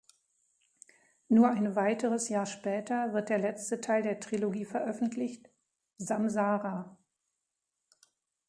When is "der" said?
3.29-3.37, 4.01-4.19